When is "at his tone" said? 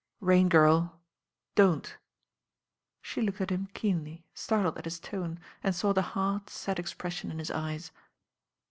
4.79-5.39